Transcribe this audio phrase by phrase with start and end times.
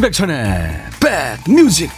[0.00, 0.80] 임백천의
[1.44, 1.90] 백뮤직.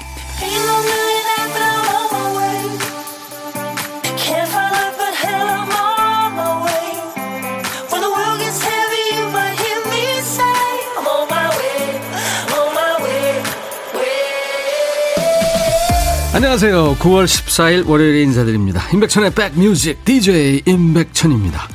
[16.34, 16.96] 안녕하세요.
[16.96, 18.82] 9월 14일 월요일에 인사드립니다.
[18.93, 21.69] 임백천의 백뮤직 DJ 임백천입니다.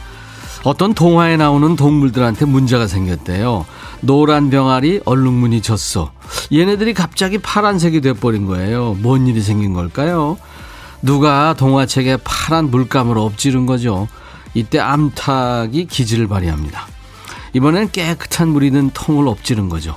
[0.66, 3.66] 어떤 동화에 나오는 동물들한테 문제가 생겼대요.
[4.02, 6.16] 노란 병아리 얼룩무늬 졌어.
[6.51, 8.95] 얘네들이 갑자기 파란색이 돼버린 거예요.
[8.99, 10.37] 뭔 일이 생긴 걸까요?
[11.01, 14.07] 누가 동화책에 파란 물감을 엎지른 거죠.
[14.53, 16.87] 이때 암탉이 기질을 발휘합니다.
[17.53, 19.95] 이번엔 깨끗한 물이 든 통을 엎지른 거죠.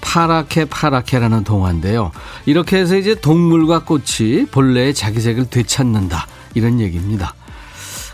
[0.00, 2.12] 파랗게 파랗게라는 동화인데요.
[2.46, 6.26] 이렇게 해서 이제 동물과 꽃이 본래의 자기 색을 되찾는다.
[6.54, 7.34] 이런 얘기입니다.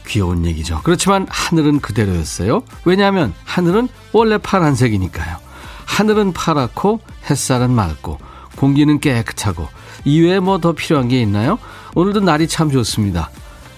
[0.07, 0.81] 귀여운 얘기죠.
[0.83, 2.63] 그렇지만 하늘은 그대로였어요.
[2.85, 5.50] 왜냐하면 하늘은 원래 파란색이니까요.
[5.87, 8.19] 하늘은 파랗고 햇살은 맑고
[8.57, 9.69] 공기는 깨끗하고
[10.05, 11.59] 이외에 뭐 더 필요한 게 있나요?
[11.95, 13.31] 오늘도 날이 참 좋습니다.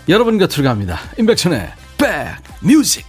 [0.08, 0.98] 여러분 곁으로 갑니다.
[1.18, 3.06] 임백천의 백뮤직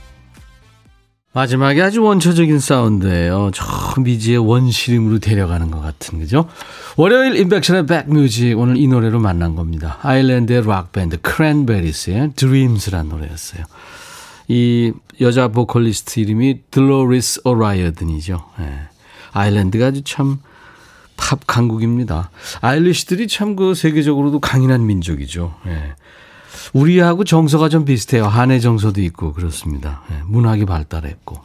[1.35, 3.49] 마지막에 아주 원초적인 사운드예요.
[3.55, 3.65] 저
[3.99, 6.47] 미지의 원시림으로 데려가는 것 같은 그죠?
[6.95, 9.97] 월요일 임백천의 백뮤직 오늘 이 노래로 만난 겁니다.
[10.03, 13.63] 아일랜드의 락밴드 크랜베리스의 Dreams라는 노래였어요.
[14.53, 18.45] 이 여자 보컬리스트 이름이 들로리스 오라이어든이죠.
[18.59, 18.79] 예.
[19.33, 20.39] 아일랜드가 아주 참
[21.15, 22.29] 팝 강국입니다.
[22.61, 25.55] 아일리시들이 참 그 세계적으로도 강인한 민족이죠.
[25.67, 25.93] 예.
[26.73, 28.25] 우리하고 정서가 좀 비슷해요.
[28.25, 30.01] 한의 정서도 있고 그렇습니다.
[30.11, 31.39] 예, 문학이 발달했고.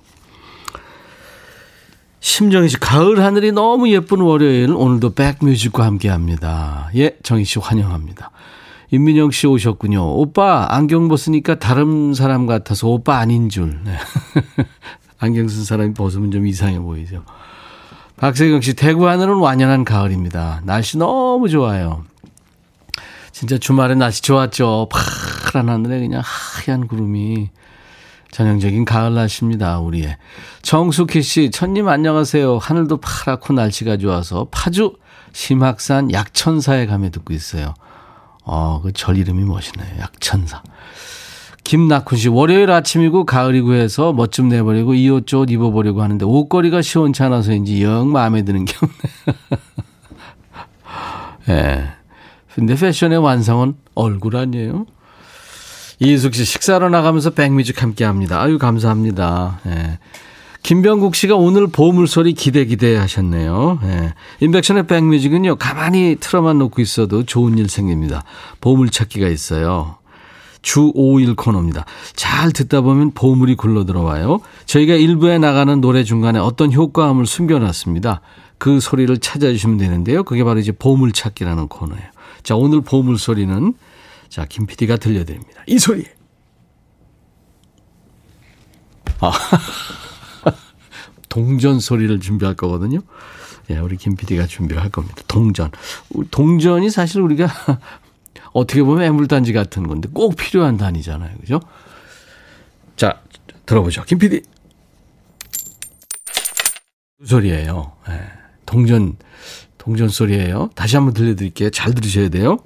[2.20, 6.91] 심정희 씨, 가을 하늘이 너무 예쁜 월요일 오늘도 백뮤직과 함께합니다.
[6.97, 8.30] 예, 정희 씨 환영합니다.
[8.90, 10.02] 임민영 씨 오셨군요.
[10.18, 13.78] 오빠 안경 벗으니까 다른 사람 같아서 오빠 아닌 줄.
[13.84, 13.96] 네.
[15.20, 17.24] 안경 쓴 사람이 벗으면 좀 이상해 보이죠.
[18.16, 20.62] 박세경 씨, 대구 하늘은 완연한 가을입니다.
[20.64, 22.04] 날씨 너무 좋아요.
[23.30, 24.88] 진짜 주말에 날씨 좋았죠.
[24.90, 27.50] 파란 하늘에 그냥 하얀 구름이
[28.30, 29.78] 전형적인 가을 날씨입니다.
[29.80, 30.16] 우리의
[30.62, 32.58] 정숙희 씨, 천님 안녕하세요.
[32.58, 34.96] 하늘도 파랗고 날씨가 좋아서 파주
[35.32, 37.74] 심학산 약천사에 가며 듣고 있어요.
[38.48, 39.98] 어, 그 절 이름이 멋있네요.
[40.01, 40.63] 약천사.
[41.64, 46.81] 김낙훈 씨, 월요일 아침이고 가을이고 해서 멋 좀 내버리고 이 옷 저옷 입어보려고 하는데 옷걸이가
[46.83, 49.59] 시원치 않아서인지 영 마음에 드는 게 없네요.
[51.48, 51.53] 예.
[51.53, 51.89] 네.
[52.55, 54.86] 근데 패션의 완성은 얼굴 아니에요?
[56.01, 58.41] 이숙 씨 식사로 나가면서 백뮤직 함께 합니다.
[58.41, 59.61] 아유 감사합니다.
[59.67, 59.98] 예.
[60.68, 63.79] 김병국 씨가 오늘 보물소리 기대 기대 하셨네요.
[63.84, 64.12] 예.
[64.40, 65.56] 인백션의 백뮤직은요.
[65.56, 68.23] 가만히 틀어만 놓고 있어도 좋은 일 생깁니다.
[68.61, 69.96] 보물찾기가 있어요.
[70.61, 71.86] 주 5일 코너입니다.
[72.12, 74.40] 잘 듣다 보면 보물이 굴러 들어와요.
[74.67, 78.20] 저희가 일부에 나가는 노래 중간에 어떤 효과음을 숨겨놨습니다.
[78.58, 80.23] 그 소리를 찾아주시면 되는데요.
[80.23, 82.11] 그게 바로 이제 보물찾기라는 코너예요.
[82.42, 83.73] 자, 오늘 보물 소리는
[84.29, 85.62] 자, 김 PD가 들려드립니다.
[85.67, 86.05] 이 소리.
[89.20, 89.33] 아,
[91.28, 93.00] 동전 소리를 준비할 거거든요.
[93.70, 95.22] 예, 우리 김 PD가 준비할 겁니다.
[95.28, 95.70] 동전.
[96.30, 97.48] 동전이 사실 우리가
[98.52, 101.36] 어떻게 보면 애물단지 같은 건데 꼭 필요한 단위잖아요.
[101.38, 101.61] 그죠?
[102.96, 103.20] 자,
[103.67, 104.05] 들어보죠.
[104.05, 104.42] 김 PD.
[107.18, 107.92] 그 소리예요.
[108.08, 108.20] 예,
[108.64, 109.17] 동전
[109.77, 110.70] 동전 소리예요.
[110.74, 111.70] 다시 한번 들려드릴게요.
[111.70, 112.58] 잘 들으셔야 돼요.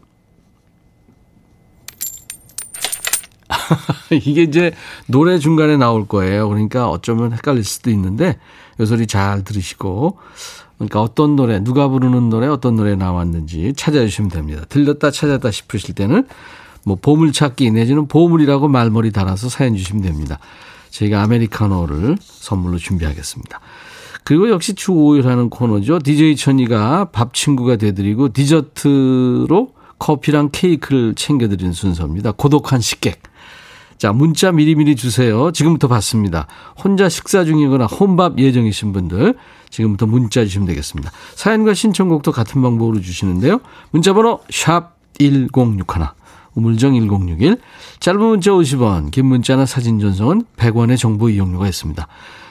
[4.11, 4.73] 이게 이제
[5.07, 6.49] 노래 중간에 나올 거예요.
[6.49, 8.39] 그러니까 어쩌면 헷갈릴 수도 있는데
[8.81, 10.19] 이 소리 잘 들으시고
[10.79, 14.65] 그러니까 어떤 노래 누가 부르는 노래 어떤 노래 나왔는지 찾아주시면 됩니다.
[14.69, 16.27] 들렸다 찾았다 싶으실 때는
[16.85, 20.39] 뭐 보물찾기 내지는 보물이라고 말머리 달아서 사연 주시면 됩니다.
[20.91, 23.61] 저희가 아메리카노를 선물로 준비하겠습니다.
[24.25, 25.99] 그리고 역시 주 5일 하는 코너죠.
[26.01, 32.33] DJ 천이가 밥 친구가 되드리고 디저트로 커피랑 케이크를 챙겨드리는 순서입니다.
[32.33, 33.23] 고독한 식객.
[34.03, 35.53] 자, 문자 미리미리 주세요.
[35.53, 36.49] 지금부터 받습니다.
[36.77, 39.37] 혼자 식사 중이거나 혼밥 예정이신 분들
[39.71, 41.13] 지금부터 문자 주시면 되겠습니다.
[41.37, 43.61] 사연과 신청곡도 같은 방법으로 주시는데요.
[43.93, 45.85] 문자 번호 샵 1061,
[46.57, 47.59] 우물정 1061,
[48.01, 52.05] 짧은 문자 50원, 긴 문자나 사진 전송은 100원의 정보 이용료가 있습니다.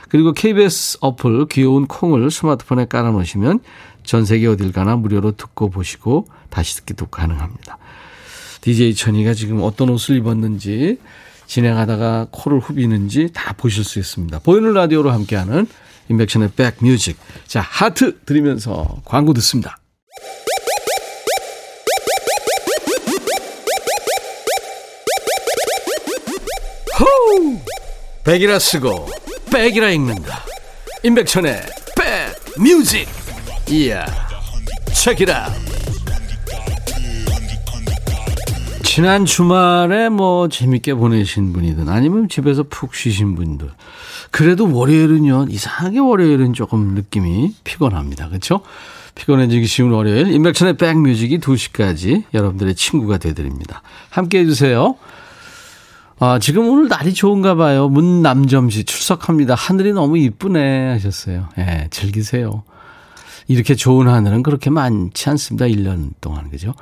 [0.07, 3.59] 그리고 KBS 어플 귀여운 콩을 스마트폰에 깔아 놓으시면
[4.03, 7.77] 전 세계 어딜 가나 무료로 듣고 보시고 다시 듣기도 가능합니다.
[8.61, 10.97] DJ 천이가 지금 어떤 옷을 입었는지
[11.51, 14.39] 진행하다가 코를 후비는지 다 보실 수 있습니다.
[14.39, 15.67] 보이는 라디오로 함께하는
[16.07, 17.17] 인백션의 백뮤직.
[17.45, 19.77] 자, 하트 드리면서 광고 듣습니다.
[26.97, 27.59] 호우!
[28.23, 29.09] 백이라 쓰고
[29.51, 30.45] 백이라 읽는다.
[31.03, 31.63] 임백천의
[32.55, 33.09] 백뮤직.
[33.69, 34.05] 이야
[34.93, 35.70] 책이라
[38.93, 43.69] 지난 주말에 뭐 재밌게 보내신 분이든 아니면 집에서 푹 쉬신 분들
[44.31, 48.59] 그래도 월요일은요 이상하게 월요일은 조금 느낌이 피곤합니다 그렇죠
[49.15, 54.97] 피곤해지기 쉬운 월요일 인백천의 백뮤직이 2시까지 여러분들의 친구가 되드립니다 함께 해 주세요
[56.19, 57.89] 아, 지금 오늘 날이 좋은가 봐요.
[57.89, 59.55] 문남점 씨 출석합니다.
[59.55, 61.49] 하늘이 너무 이쁘네 하셨어요.
[61.57, 62.61] 예, 네, 즐기세요.
[63.47, 65.65] 이렇게 좋은 하늘은 그렇게 많지 않습니다.
[65.65, 66.51] 1년 동안.
[66.51, 66.75] 그죠?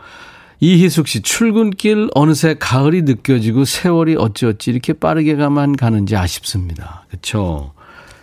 [0.61, 7.05] 이희숙 씨, 출근길 어느새 가을이 느껴지고 세월이 어찌어찌 이렇게 빠르게 가만 가는지 아쉽습니다.
[7.09, 7.71] 그쵸?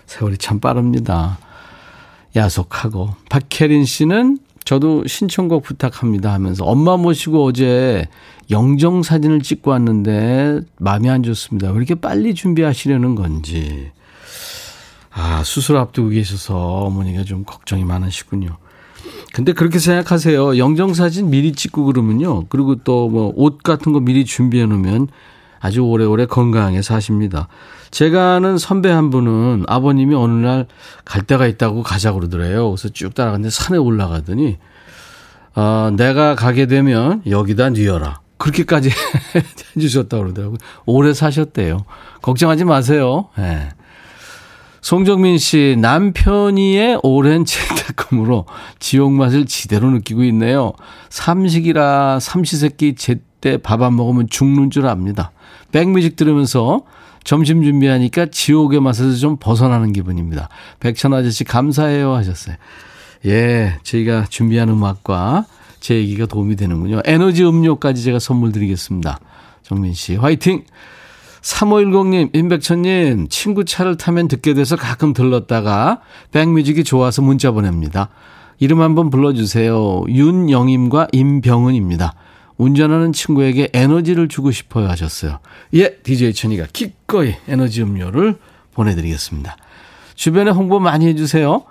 [0.06, 1.38] 세월이 참 빠릅니다.
[2.34, 3.14] 야속하고.
[3.30, 8.06] 박혜린 씨는 저도 신청곡 부탁합니다 하면서 엄마 모시고 어제
[8.50, 11.70] 영정 사진을 찍고 왔는데 마음이 안 좋습니다.
[11.70, 13.90] 왜 이렇게 빨리 준비하시려는 건지.
[15.10, 18.58] 아, 수술 앞두고 계셔서 어머니가 좀 걱정이 많으시군요.
[19.36, 20.56] 근데 그렇게 생각하세요.
[20.56, 22.46] 영정 사진 미리 찍고 그러면요.
[22.48, 25.08] 그리고 또 뭐 옷 같은 거 미리 준비해 놓으면
[25.60, 27.48] 아주 오래오래 건강하게 사십니다.
[27.90, 30.66] 제가 아는 선배 한 분은 아버님이 어느 날
[31.04, 32.70] 갈 데가 있다고 가자고 그러더래요.
[32.70, 34.56] 그래서 쭉 따라갔는데 산에 올라가더니,
[35.54, 38.20] 아, 내가 가게 되면 여기다 뉘어라.
[38.38, 38.90] 그렇게까지
[39.76, 40.58] 해주셨다고 그러더라고요.
[40.86, 41.84] 오래 사셨대요.
[42.22, 43.28] 걱정하지 마세요.
[43.38, 43.42] 예.
[43.42, 43.68] 네.
[44.86, 48.46] 송정민 씨, 남편이의 오랜 재택근무로
[48.78, 50.74] 지옥 맛을 지대로 느끼고 있네요.
[51.10, 55.32] 삼식이라 삼시세끼 제때 밥 안 먹으면 죽는 줄 압니다.
[55.72, 56.84] 백뮤직 들으면서
[57.24, 60.48] 점심 준비하니까 지옥의 맛에서 좀 벗어나는 기분입니다.
[60.78, 62.54] 백천 아저씨 감사해요 하셨어요.
[63.24, 65.46] 예, 저희가 준비한 음악과
[65.80, 67.00] 제 얘기가 도움이 되는군요.
[67.04, 69.18] 에너지 음료까지 제가 선물 드리겠습니다.
[69.64, 70.62] 정민 씨, 화이팅!
[71.46, 76.00] 3510님, 임백천님, 친구 차를 타면 듣게 돼서 가끔 들렀다가
[76.32, 78.08] 백뮤직이 좋아서 문자 보냅니다.
[78.58, 80.04] 이름 한번 불러주세요.
[80.08, 82.14] 윤영임과 임병은입니다.
[82.56, 85.38] 운전하는 친구에게 에너지를 주고 싶어요 하셨어요.
[85.74, 88.38] 예, DJ 천이가 기꺼이 에너지 음료를
[88.74, 89.56] 보내드리겠습니다.
[90.16, 91.64] 주변에 홍보 많이 해주세요.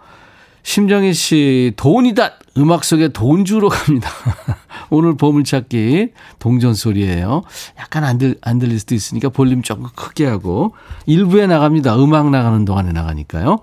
[0.65, 2.39] 심정희 씨, 돈이다!
[2.57, 4.09] 음악 속에 돈 주러 갑니다.
[4.89, 6.09] 오늘 보물찾기
[6.39, 7.43] 동전 소리예요.
[7.77, 10.73] 약간 안, 들, 안 들릴 수도 있으니까 볼륨 조금 크게 하고
[11.05, 11.95] 일부에 나갑니다.
[11.97, 13.59] 음악 나가는 동안에 나가니까요.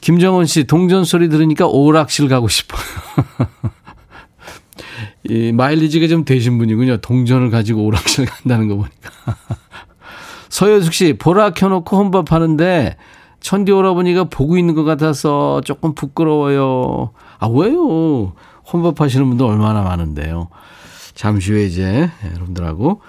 [0.00, 2.82] 김정원 씨, 동전 소리 들으니까 오락실 가고 싶어요.
[5.30, 6.96] 이 마일리지가 좀 되신 분이군요.
[6.96, 9.10] 동전을 가지고 오락실 간다는 거 보니까.
[10.48, 12.96] 서효숙 씨, 보라 켜놓고 혼밥 하는데
[13.46, 17.10] 천디 오라버니가 보고 있는 것 같아서 조금 부끄러워요.
[17.38, 18.32] 아, 왜요?
[18.72, 20.48] 혼밥 하시는 분들 얼마나 많은데요.
[21.14, 23.02] 잠시 후에 이제 여러분들하고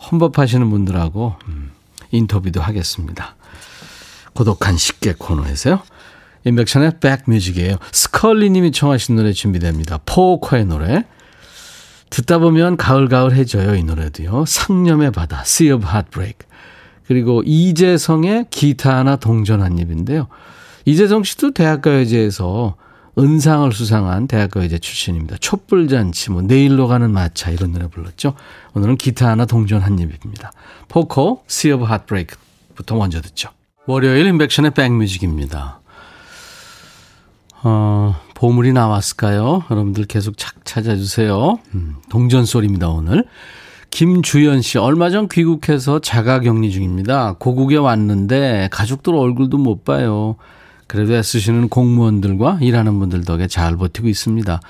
[0.00, 1.70] 혼밥 하시는 분들하고 음,
[2.10, 3.36] 인터뷰도 하겠습니다.
[4.32, 5.80] 고독한 식객 코너에서요.
[6.42, 7.76] 인백션의 백뮤직이에요.
[7.92, 10.00] 스컬리 님이 청하신 노래 준비됩니다.
[10.04, 11.04] 포커의 노래.
[12.10, 14.44] 듣다 보면 가을가을해져요, 이 노래도요.
[14.44, 16.47] 상념의 바다, Sea of Heartbreak.
[17.08, 20.28] 그리고 이재성의 기타 하나 동전 한 입인데요.
[20.84, 22.76] 이재성 씨도 대학가요제에서
[23.18, 25.38] 은상을 수상한 대학가요제 출신입니다.
[25.40, 28.34] 촛불잔치, 뭐 내일로 가는 마차 이런 노래 불렀죠.
[28.74, 30.52] 오늘은 기타 하나 동전 한 입입니다.
[30.88, 33.48] 포커, Sea of Heartbreak부터 먼저 듣죠.
[33.86, 35.80] 월요일 인백션의 백뮤직입니다.
[37.62, 39.64] 어, 보물이 나왔을까요?
[39.70, 41.58] 여러분들 계속 착 찾아주세요.
[41.74, 43.24] 음, 동전 소리입니다, 오늘.
[43.90, 47.34] 김주연 씨, 얼마 전 귀국해서 자가 격리 중입니다.
[47.38, 50.36] 고국에 왔는데 가족들 얼굴도 못 봐요.
[50.86, 54.60] 그래도 애쓰시는 공무원들과 일하는 분들 덕에 잘 버티고 있습니다.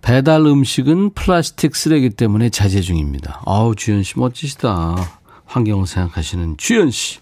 [0.00, 3.42] 배달 음식은 플라스틱 쓰레기 때문에 자제 중입니다.
[3.44, 4.96] 아우, 주연 씨 멋지시다.
[5.44, 7.18] 환경을 생각하시는 주연 씨.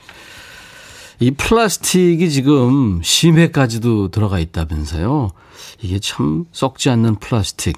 [1.21, 5.31] 이 플라스틱이 지금 심해까지도 들어가 있다면서요.
[5.83, 7.77] 이게 참 썩지 않는 플라스틱.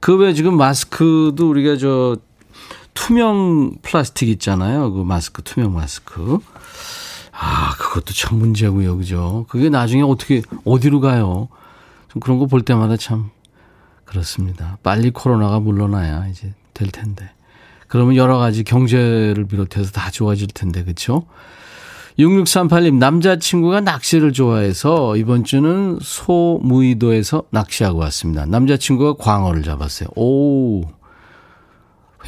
[0.00, 2.16] 그 외에 지금 마스크도 우리가 저
[2.94, 4.92] 투명 플라스틱 있잖아요.
[4.92, 6.38] 그 마스크, 투명 마스크.
[7.32, 8.98] 아, 그것도 참 문제고요.
[8.98, 9.46] 그죠?
[9.48, 11.48] 그게 나중에 어떻게, 어디로 가요?
[12.08, 13.30] 좀 그런 거 볼 때마다 참
[14.04, 14.76] 그렇습니다.
[14.82, 17.30] 빨리 코로나가 물러나야 이제 될 텐데.
[17.88, 21.24] 그러면 여러 가지 경제를 비롯해서 다 좋아질 텐데, 그쵸
[22.18, 28.44] 6638님, 남자친구가 낚시를 좋아해서 이번 주는 소무이도에서 낚시하고 왔습니다.
[28.44, 30.10] 남자친구가 광어를 잡았어요.
[30.14, 30.82] 오,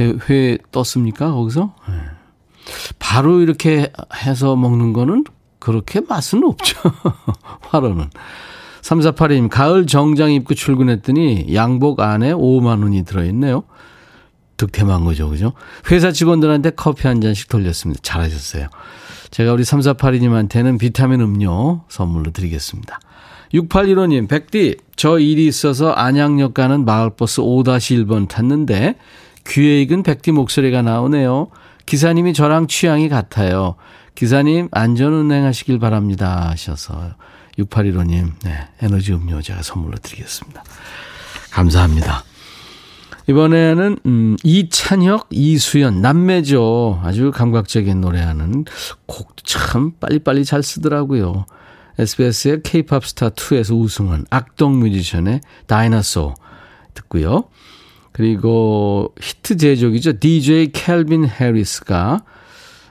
[0.00, 1.32] 회, 회 떴습니까?
[1.32, 1.74] 거기서?
[1.88, 1.94] 네.
[2.98, 3.92] 바로 이렇게
[4.24, 5.24] 해서 먹는 거는
[5.58, 6.78] 그렇게 맛은 없죠.
[7.68, 8.10] 화로는.
[8.82, 13.64] 3482님, 가을 정장 입고 출근했더니 양복 안에 5만 원이 들어있네요.
[14.56, 15.28] 득템한 거죠.
[15.30, 15.52] 그죠?
[15.90, 18.00] 회사 직원들한테 커피 한 잔씩 돌렸습니다.
[18.02, 18.68] 잘하셨어요.
[19.30, 23.00] 제가 우리 3482님한테는 비타민 음료 선물로 드리겠습니다.
[23.52, 28.96] 6815님, 백디, 저 일이 있어서 안양역 가는 마을버스 5-1번 탔는데
[29.46, 31.48] 귀에 익은 백디 목소리가 나오네요.
[31.86, 33.76] 기사님이 저랑 취향이 같아요.
[34.14, 36.48] 기사님, 안전운행 하시길 바랍니다.
[36.50, 37.14] 하셔서
[37.58, 40.62] 6815님, 네, 에너지 음료 제가 선물로 드리겠습니다.
[41.50, 42.24] 감사합니다.
[43.26, 47.00] 이번에는 음, 이찬혁, 이수연 남매죠.
[47.02, 48.64] 아주 감각적인 노래하는
[49.06, 51.46] 곡도 참 빨리빨리 잘 쓰더라고요.
[51.98, 56.34] SBS의 K-팝 스타 2에서 우승한 악동 뮤지션의 Dinosaur
[56.92, 57.44] 듣고요.
[58.14, 60.20] 그리고 히트 제조기죠.
[60.20, 62.22] DJ 캘빈 해리스가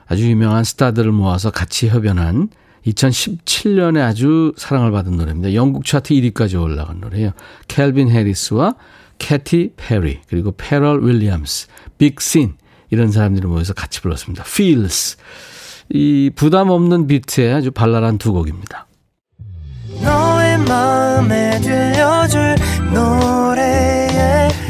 [0.06, 2.50] 아주 유명한 스타들을 모아서 같이 협연한
[2.86, 5.54] 2017년에 아주 사랑을 받은 노래입니다.
[5.54, 7.30] 영국 차트 1위까지 올라간 노래예요.
[7.68, 8.74] 캘빈 해리스와
[9.16, 12.56] 캐티 페리 그리고 퍼렐 윌리엄스, 빅션
[12.90, 14.44] 이런 사람들이 모여서 같이 불렀습니다.
[14.46, 15.16] Feels
[15.88, 18.86] 이 부담 없는 비트의 아주 발랄한 두 곡입니다.
[20.02, 22.56] 너의 마음에 들려줄
[22.92, 24.03] 노래에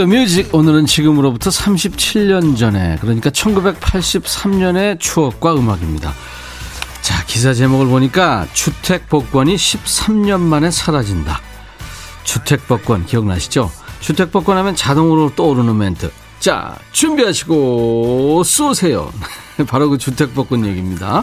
[0.00, 0.50] Music.
[0.52, 6.12] 오늘은 지금으로부터 37년 전에, 그러니까 1983년의 추억과 음악입니다.
[7.02, 11.40] 자, 기사 제목을 보니까 주택 복권이 13년 만에 사라진다.
[12.24, 13.70] 주택 복권 기억나시죠?
[14.00, 16.10] 주택 복권 하면 자동으로 떠오르는 멘트.
[16.40, 19.12] 자, 준비하시고 쏘세요.
[19.68, 21.22] 바로 그 주택 복권 얘기입니다.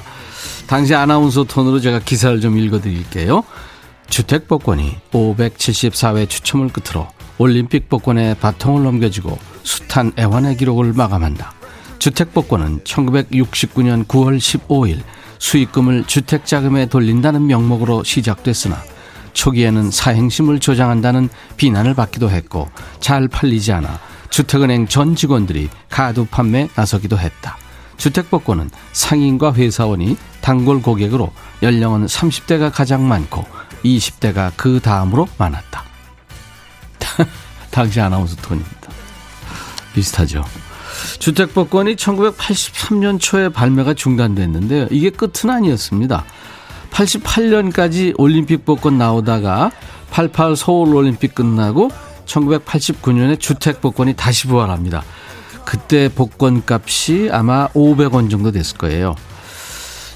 [0.68, 3.44] 당시 아나운서 톤으로 제가 기사를 좀 읽어드릴게요.
[4.10, 11.54] 주택 복권이 574회 추첨을 끝으로 올림픽 복권에 바통을 넘겨주고 숱한 애환의 기록을 마감한다.
[12.00, 15.02] 주택 복권은 1969년 9월 15일
[15.40, 18.78] 수익금을 주택 자금에 돌린다는 명목으로 시작됐으나
[19.34, 27.18] 초기에는 사행심을 조장한다는 비난을 받기도 했고 잘 팔리지 않아 주택은행 전 직원들이 가두 판매 나서기도
[27.18, 27.58] 했다.
[27.98, 31.32] 주택복권은 상인과 회사원이 단골 고객으로
[31.64, 33.46] 연령은 30대가 가장 많고
[33.84, 35.87] 20대가 그 다음으로 많았다.
[37.72, 38.76] 당시 아나운서 톤입니다.
[39.94, 40.44] 비슷하죠.
[41.20, 44.88] 주택복권이 1983년 초에 발매가 중단됐는데요.
[44.92, 46.26] 이게 끝은 아니었습니다.
[46.92, 49.72] 88년까지 올림픽 복권 나오다가
[50.10, 51.92] 88 서울 올림픽 끝나고
[52.26, 55.04] 1989년에 주택 복권이 다시 부활합니다.
[55.66, 59.16] 그때 복권 값이 아마 500원 정도 됐을 거예요.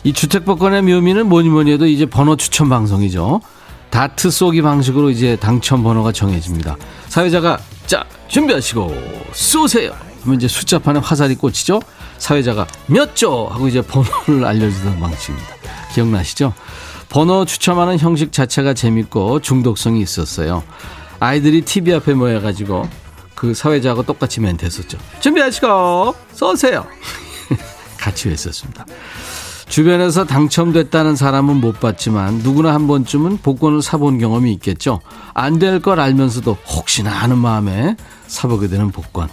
[0.03, 3.41] 이 주택 복권의 묘미는 뭐니 뭐니 해도 이제 번호 추천 방송이죠.
[3.91, 6.77] 다트 쏘기 방식으로 이제 당첨 번호가 정해집니다.
[7.09, 8.95] 사회자가 자 준비하시고
[9.33, 9.95] 쏘세요.
[10.23, 11.81] 하면 이제 숫자판에 화살이 꽂히죠.
[12.17, 15.47] 사회자가 몇 조 하고 이제 번호를 알려주던 방식입니다.
[15.93, 16.53] 기억나시죠?
[17.09, 20.63] 번호 추첨하는 형식 자체가 재밌고 중독성이 있었어요.
[21.19, 22.87] 아이들이 TV 앞에 모여가지고
[23.35, 24.97] 그 사회자하고 똑같이 멘트 했었죠.
[25.19, 26.87] 준비하시고 쏘세요.
[27.99, 28.85] 같이 했었습니다.
[29.71, 34.99] 주변에서 당첨됐다는 사람은 못 봤지만 누구나 한 번쯤은 복권을 사본 경험이 있겠죠.
[35.33, 37.95] 안 될 걸 알면서도 혹시나 하는 마음에
[38.27, 39.29] 사보게 되는 복권.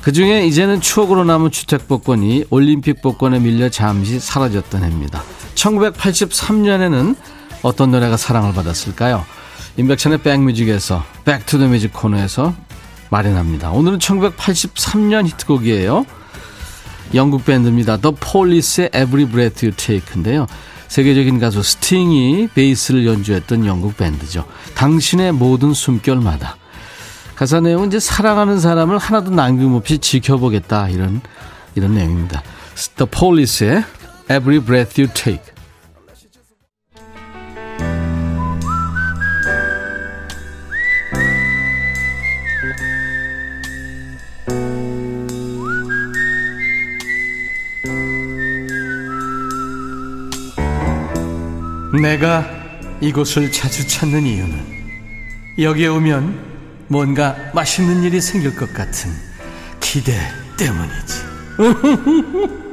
[0.00, 5.22] 그 중에 이제는 추억으로 남은 주택복권이 올림픽 복권에 밀려 잠시 사라졌던 해입니다.
[5.54, 7.14] 1983년에는
[7.62, 9.22] 어떤 노래가 사랑을 받았을까요?
[9.76, 12.54] 임백천의 백뮤직에서 Back to the Music 코너에서
[13.10, 13.70] 마련합니다.
[13.70, 16.06] 오늘은 1983년 히트곡이에요.
[17.14, 17.96] 영국 밴드입니다.
[17.98, 20.46] The Police의 Every Breath You Take인데요.
[20.88, 24.44] 세계적인 가수 스팅이 베이스를 연주했던 영국 밴드죠.
[24.74, 26.56] 당신의 모든 숨결마다.
[27.34, 31.20] 가사 내용은 이제 사랑하는 사람을 하나도 남김없이 지켜보겠다 이런
[31.74, 32.42] 이런 내용입니다.
[32.96, 33.84] The Police의
[34.30, 35.55] Every Breath You Take.
[52.00, 52.48] 내가
[53.00, 54.76] 이곳을 자주 찾는 이유는
[55.58, 56.56] 여기에 오면
[56.88, 59.10] 뭔가 맛있는 일이 생길 것 같은
[59.80, 60.12] 기대
[60.56, 61.24] 때문이지.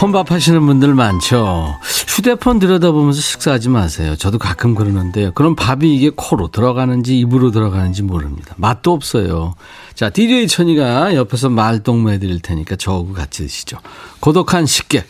[0.00, 1.78] 혼밥 하시는 분들 많죠.
[2.20, 4.14] 휴대폰 들여다보면서 식사하지 마세요.
[4.14, 5.32] 저도 가끔 그러는데요.
[5.32, 8.54] 그럼 밥이 이게 코로 들어가는지 입으로 들어가는지 모릅니다.
[8.58, 9.54] 맛도 없어요.
[9.94, 13.78] 자, DJ 천이가 옆에서 말동무 해드릴 테니까 저하고 같이 드시죠.
[14.20, 15.06] 고독한 식객.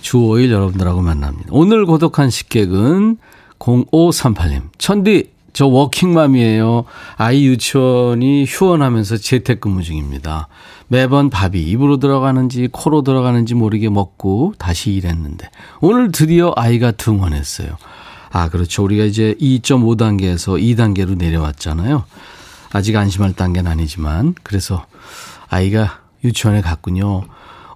[0.00, 1.50] 주 5일 여러분들하고 만납니다.
[1.52, 3.16] 오늘 고독한 식객은
[3.60, 4.62] 0538님.
[4.76, 6.84] 천디, 저 워킹맘이에요.
[7.16, 10.48] 아이 유치원이 휴원하면서 재택근무 중입니다.
[10.88, 15.50] 매번 밥이 입으로 들어가는지 코로 들어가는지 모르게 먹고 다시 일했는데
[15.80, 17.76] 오늘 드디어 아이가 등원했어요.
[18.30, 18.82] 아, 그렇죠.
[18.82, 22.04] 우리가 이제 2.5단계에서 2단계로 내려왔잖아요.
[22.72, 24.84] 아직 안심할 단계는 아니지만 그래서
[25.48, 27.22] 아이가 유치원에 갔군요.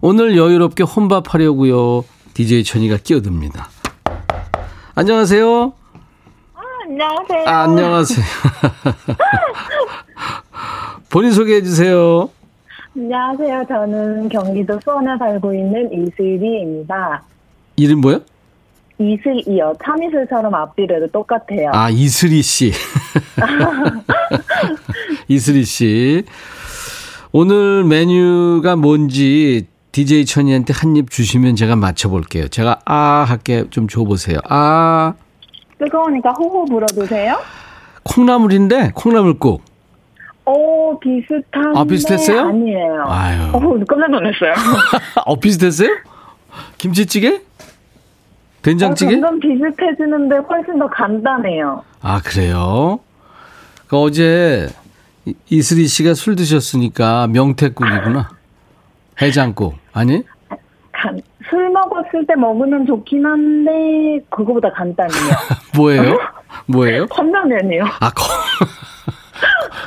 [0.00, 2.04] 오늘 여유롭게 혼밥하려고요.
[2.34, 3.68] DJ 천이가 끼어듭니다.
[4.94, 5.72] 안녕하세요.
[6.54, 7.44] 아, 안녕하세요.
[7.46, 8.26] 아, 안녕하세요.
[11.08, 12.30] 본인 소개해 주세요.
[13.02, 13.64] 안녕하세요.
[13.68, 17.22] 저는 경기도 수원에 살고 있는 이슬이입니다.
[17.76, 18.18] 이름 뭐요?
[18.98, 19.72] 이슬이요.
[19.84, 21.70] 참이슬처럼 앞뒤로도 똑같아요.
[21.72, 22.72] 아, 이슬이 씨.
[25.28, 26.24] 이슬이 씨.
[27.30, 32.48] 오늘 메뉴가 뭔지 DJ 천이한테 한 입 주시면 제가 맞춰볼게요.
[32.48, 34.38] 제가 아 할게 좀 줘보세요.
[34.48, 35.14] 아.
[35.78, 37.36] 뜨거우니까 호호 불어주세요.
[38.02, 39.67] 콩나물인데 콩나물국.
[40.48, 42.40] 오 비슷한데 아, 비슷했어요?
[42.48, 43.04] 아니에요.
[43.06, 43.42] 아유.
[43.52, 44.54] 어, 깜짝 놀랐어요.
[45.26, 45.90] 어 비슷했어요?
[46.78, 47.40] 김치찌개?
[48.62, 49.16] 된장찌개?
[49.16, 51.82] 어, 점점 비슷해지는데 훨씬 더 간단해요.
[52.00, 53.00] 아 그래요?
[53.86, 54.68] 그 어제
[55.26, 58.30] 이- 이슬이 씨가 술 드셨으니까 명태국이구나.
[59.20, 60.22] 해장국 아니?
[60.92, 65.30] 간, 술 먹었을 때 먹으면 좋긴 한데 그거보다 간단해요.
[65.76, 66.18] 뭐예요?
[66.66, 67.06] 뭐예요?
[67.06, 67.84] 컵라면이요.
[68.00, 68.26] 아 컵.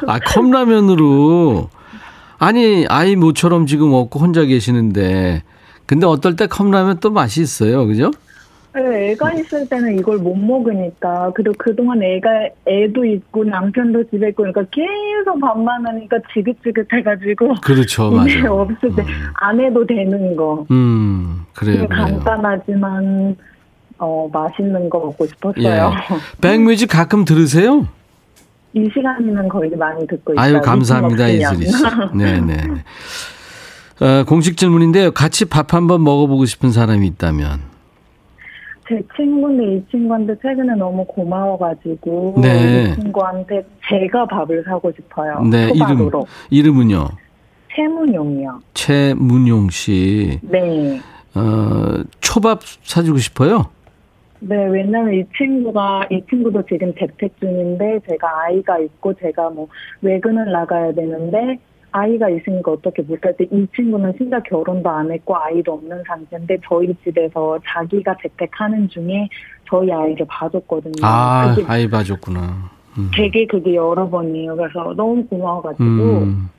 [0.07, 1.69] 아 컵라면으로
[2.39, 5.43] 아니 아이 모처럼 지금 없고 혼자 계시는데
[5.85, 8.11] 근데 어떨 때 컵라면 또 맛이 있어요, 그죠?
[8.73, 12.29] 네, 애가 있을 때는 이걸 못 먹으니까 그리고 그동안 애가
[12.65, 18.61] 애도 있고 남편도 집에 있고 그러니까 계속 밥만 하니까 지긋지긋해가지고 그렇죠, 맞아요.
[18.61, 21.85] 없을 때 안 해도 되는 거 음 그래요.
[21.89, 23.35] 간단하지만
[23.97, 25.27] 어 맛있는 거 먹고 예.
[25.27, 25.91] 싶었어요.
[26.39, 27.87] 백뮤직 가끔 들으세요?
[28.73, 30.43] 이 시간이면 거의 많이 듣고 있어요.
[30.43, 31.27] 아유 감사합니다.
[31.27, 31.83] 이슬이 씨.
[32.15, 32.53] 네네.
[34.01, 35.11] 어, 공식 질문인데요.
[35.11, 37.59] 같이 밥 한번 먹어보고 싶은 사람이 있다면.
[38.87, 42.93] 제 친구인데 이 친구한테 최근에 너무 고마워가지고 네.
[42.97, 45.41] 이 친구한테 제가 밥을 사고 싶어요.
[45.43, 47.07] 네 이름 초밥으로 이름은요.
[47.73, 48.59] 최문용이요.
[48.73, 50.39] 최문용 씨.
[50.41, 50.99] 네.
[51.35, 53.67] 어, 초밥 사주고 싶어요.
[54.43, 59.67] 네, 왜냐면 이 친구가, 이 친구도 지금 재택 중인데, 제가 아이가 있고, 제가 뭐,
[60.01, 61.59] 외근을 나가야 되는데,
[61.91, 66.91] 아이가 있으니까 어떻게 못할 때, 이 친구는 진짜 결혼도 안 했고, 아이도 없는 상태인데, 저희
[67.03, 69.29] 집에서 자기가 재택하는 중에
[69.69, 71.03] 저희 아이를 봐줬거든요.
[71.03, 72.71] 아 아이 봐줬구나.
[72.97, 73.11] 음.
[73.13, 74.55] 되게 그게 여러 번이에요.
[74.55, 76.49] 그래서 너무 고마워가지고, 음.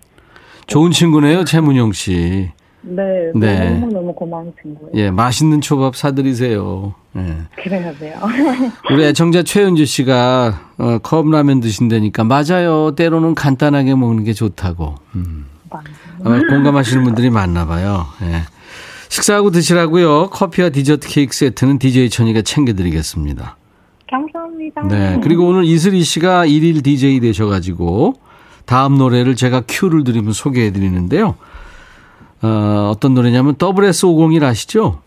[0.68, 2.49] 좋은 친구네요, 최문용 씨.
[2.83, 3.71] 네, 네.
[3.71, 4.90] 너무 너무 고마운 친구예요.
[4.95, 6.95] 예, 맛있는 초밥 사드리세요.
[7.16, 7.37] 예.
[7.62, 8.18] 그래야 돼요.
[8.92, 12.95] 우리 애청자 최은주 씨가 어, 컵라면 드신다니까 맞아요.
[12.97, 14.97] 때로는 간단하게 먹는 게 좋다고.
[15.14, 15.47] 음.
[15.71, 18.07] 어, 공감하시는 분들이 많나 봐요.
[18.23, 18.42] 예.
[19.09, 20.31] 식사하고 드시라고요.
[20.31, 23.57] 커피와 디저트 케이크 세트는 DJ 천이가 챙겨드리겠습니다.
[24.11, 24.83] 감사합니다.
[24.88, 25.21] 네.
[25.23, 28.14] 그리고 오늘 이슬이 씨가 일일 DJ 되셔가지고
[28.64, 31.37] 다음 노래를 제가 큐를 드리면 소개해드리는데요.
[32.42, 35.00] 어, 어떤 노래냐면 WS501 아시죠?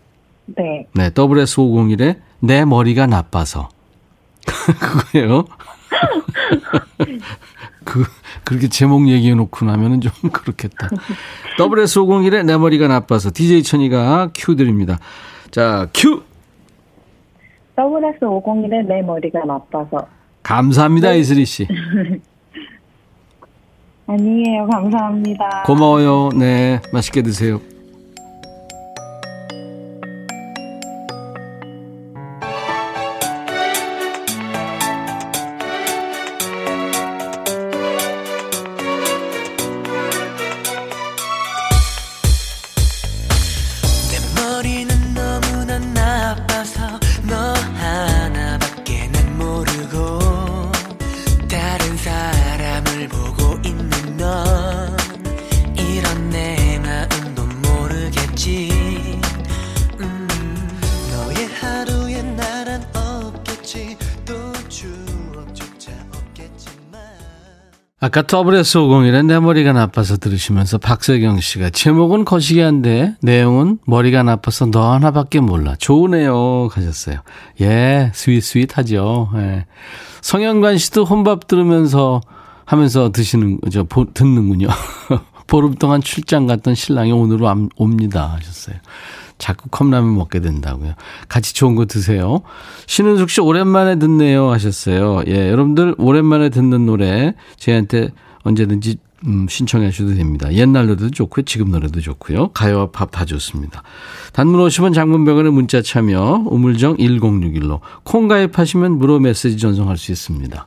[0.46, 0.86] 네.
[0.94, 3.68] 네, WS501의 내 머리가 나빠서.
[4.46, 5.44] 그거예요.
[7.84, 8.04] 그,
[8.44, 10.88] 그렇게 제목 얘기해 놓고 나면은 좀 그렇겠다.
[11.58, 14.98] WS501의 내 머리가 나빠서 DJ 천이가 큐 드립니다.
[15.50, 16.22] 자, 큐!
[17.76, 20.08] WS 501에 내 머리가 나빠서.
[20.42, 21.68] 감사합니다, 이슬이 씨.
[24.06, 24.66] 아니에요.
[24.66, 25.64] 감사합니다.
[25.66, 26.30] 고마워요.
[26.38, 27.60] 네, 맛있게 드세요.
[68.16, 75.40] 아까 SS501의 내 머리가 나빠서 들으시면서 박세경 씨가 제목은 거시기한데 내용은 머리가 나빠서 너 하나밖에
[75.40, 75.74] 몰라.
[75.78, 76.68] 좋으네요.
[76.68, 77.18] 가셨어요.
[77.60, 79.32] 예, 스윗스윗하죠.
[79.34, 79.66] 예.
[80.22, 82.22] 성현관 씨도 혼밥 들으면서
[82.64, 84.68] 하면서 드시는, 저, 보, 듣는군요.
[85.46, 88.34] 보름 동안 출장 갔던 신랑이 오늘로 옵니다.
[88.34, 88.76] 하셨어요.
[89.38, 90.94] 자꾸 컵라면 먹게 된다고요.
[91.28, 92.42] 같이 좋은 거 드세요.
[92.86, 95.22] 신은숙 씨 오랜만에 듣네요 하셨어요.
[95.26, 98.10] 예, 여러분들 오랜만에 듣는 노래 저한테
[98.42, 100.52] 언제든지 음, 신청해 주셔도 됩니다.
[100.52, 101.44] 옛날 노래도 좋고요.
[101.44, 102.48] 지금 노래도 좋고요.
[102.48, 103.82] 가요와 팝 다 좋습니다.
[104.32, 110.66] 단문 50원 장문 100원의 문자 참여 우물정 1061로 콩 가입하시면 무료 메시지 전송할 수 있습니다.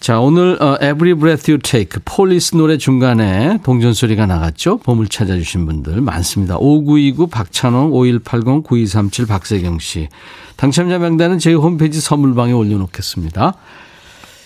[0.00, 4.78] 자, 오늘 어, Every Breath You Take 폴리스 노래 중간에 동전 소리가 나갔죠?
[4.78, 6.56] 봄을 찾아주신 분들 많습니다.
[6.56, 10.08] 5929 박찬홍 5180 9237 박세경 씨.
[10.56, 13.54] 당첨자 명단은 저희 홈페이지 선물방에 올려놓겠습니다.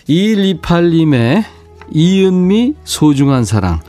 [0.09, 1.45] 2128님의
[1.93, 3.81] 이은미 소중한 사랑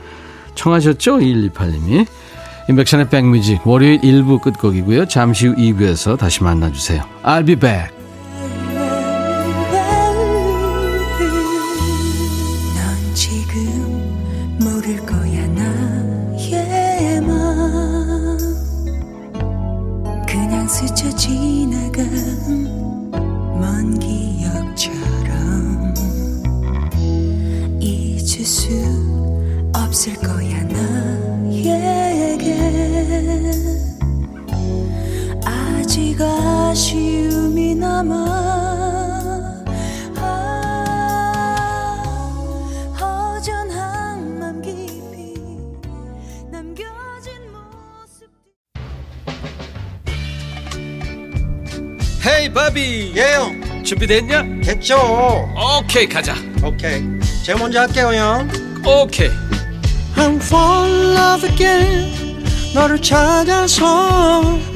[0.54, 1.18] 청하셨죠?
[1.18, 2.06] 2128님이.
[2.68, 5.06] 인백션의 백뮤직 월요일 1부 끝곡이고요.
[5.06, 7.02] 잠시 후 2부에서 다시 만나주세요.
[7.24, 7.95] I'll be back.
[52.26, 53.12] 헤이 바비.
[53.16, 53.84] 예영.
[53.84, 54.42] 준비됐냐?
[54.64, 54.96] 됐죠.
[55.80, 56.34] 오케이 가자.
[56.64, 57.02] 오케이.
[57.44, 58.48] 제가 먼저 할게요 형.
[58.84, 59.30] 오케이.
[60.16, 62.44] I'm fall in love again.
[62.74, 64.75] 너를 찾아서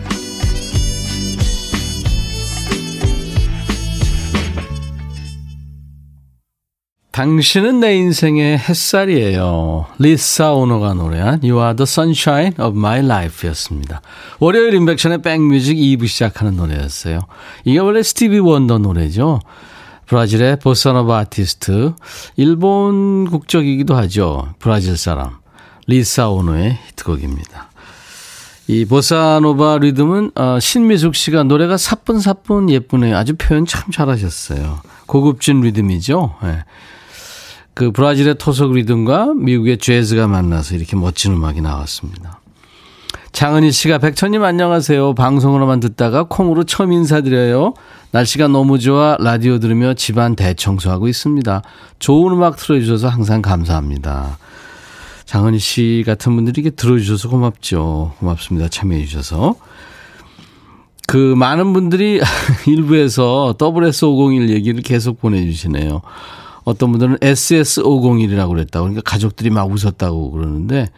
[7.21, 9.85] 당신은 내 인생의 햇살이에요.
[9.99, 14.01] 리사 오너가 노래한 You are the sunshine of my life 였습니다.
[14.39, 17.19] 월요일 인백션의 백뮤직 2부 시작하는 노래였어요.
[17.63, 19.39] 이게 원래 스티비 원더 노래죠.
[20.07, 21.93] 브라질의 보사노바 아티스트,
[22.37, 24.55] 일본 국적이기도 하죠.
[24.57, 25.37] 브라질 사람.
[25.85, 27.69] 리사 오노의 히트곡입니다.
[28.65, 33.15] 이 보사노바 리듬은 어, 신미숙 씨가 노래가 사뿐사뿐 예쁘네요.
[33.15, 34.79] 아주 표현 참 잘하셨어요.
[35.05, 36.33] 고급진 리듬이죠.
[36.41, 36.63] 네.
[37.73, 42.39] 그 브라질의 토속 리듬과 미국의 재즈가 만나서 이렇게 멋진 음악이 나왔습니다.
[43.31, 45.15] 장은희 씨가 백천님 안녕하세요.
[45.15, 47.73] 방송으로만 듣다가 콩으로 처음 인사드려요.
[48.11, 51.61] 날씨가 너무 좋아 라디오 들으며 집안 대청소하고 있습니다.
[51.99, 54.37] 좋은 음악 틀어주셔서 항상 감사합니다.
[55.25, 58.15] 장은희 씨 같은 분들이 이렇게 들어주셔서 고맙죠.
[58.19, 58.67] 고맙습니다.
[58.67, 59.55] 참여해 주셔서.
[61.07, 62.19] 그 많은 분들이
[62.67, 66.01] 일부에서 WS501 얘기를 계속 보내주시네요.
[66.63, 70.89] 어떤 분들은 SS501이라고 그랬다고 그러니까 가족들이 막 웃었다고 그러는데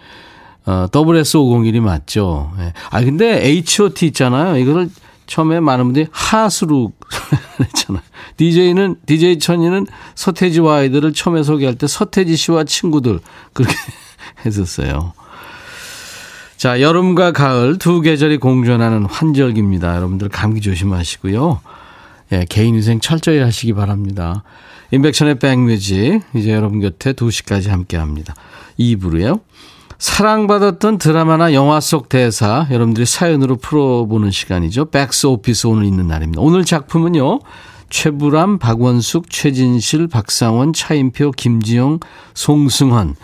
[0.66, 2.52] 어, WS501이 맞죠.
[2.60, 2.74] 예.
[2.90, 4.58] 아 근데 H.O.T 있잖아요.
[4.58, 4.90] 이거를
[5.26, 6.92] 처음에 많은 분들이 하수로
[7.60, 8.04] 했잖아요.
[8.38, 13.20] DJ는 DJ 천이는 서태지와 아이들을 처음에 소개할 때 서태지 씨와 친구들
[13.54, 13.76] 그렇게
[14.46, 15.14] 했었어요.
[16.58, 19.96] 자, 여름과 가을 두 계절이 공존하는 환절기입니다.
[19.98, 21.60] 여러분들 감기 조심하시고요.
[22.32, 24.44] 예, 개인 위생 철저히 하시기 바랍니다.
[24.94, 28.36] 인백션의 백뮤직 이제 여러분 곁에 2시까지 함께합니다.
[28.80, 29.42] 2부로요.
[29.98, 34.92] 사랑받았던 드라마나 영화 속 대사 여러분들이 사연으로 풀어보는 시간이죠.
[34.92, 36.44] 백스 오피스 오늘 있는 날입니다.
[36.44, 37.40] 오늘 작품은요.
[37.90, 42.00] 최불암, 박원숙, 최진실, 박상원, 차인표, 김지영,
[42.36, 43.16] 송승헌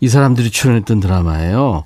[0.00, 1.84] 이 사람들이 출연했던 드라마예요.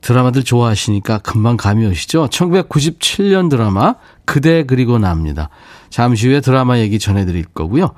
[0.00, 2.28] 드라마들 좋아하시니까 금방 감이 오시죠?
[2.28, 5.50] 1997년 드라마 그대 그리고 납니다.
[5.90, 7.92] 잠시 후에 드라마 얘기 전해드릴 거고요.